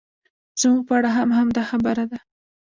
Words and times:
زموږ 0.61 0.81
په 0.87 0.93
اړه 0.99 1.09
هم 1.17 1.29
همدا 1.37 1.63
خبره 1.71 2.03
ده. 2.11 2.19